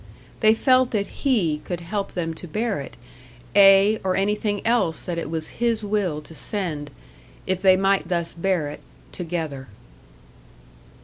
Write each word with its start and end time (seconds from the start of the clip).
They 0.39 0.55
felt 0.55 0.89
that 0.89 1.05
He 1.05 1.61
could 1.63 1.81
help 1.81 2.13
them 2.13 2.33
to 2.33 2.47
bear 2.47 2.79
it; 2.81 2.97
ay, 3.55 3.99
or 4.03 4.15
anything 4.15 4.65
else 4.65 5.03
that 5.03 5.19
it 5.19 5.29
was 5.29 5.59
His 5.61 5.83
will 5.83 6.23
to 6.23 6.33
send 6.33 6.89
if 7.45 7.61
they 7.61 7.77
might 7.77 8.07
thus 8.07 8.33
bear 8.33 8.67
it, 8.71 8.81
together. 9.11 9.67